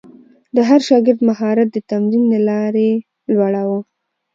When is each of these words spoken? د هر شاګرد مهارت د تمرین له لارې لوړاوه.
د 0.55 0.57
هر 0.69 0.79
شاګرد 0.87 1.19
مهارت 1.29 1.67
د 1.71 1.77
تمرین 1.91 2.23
له 2.33 2.39
لارې 2.49 2.89
لوړاوه. 3.33 3.79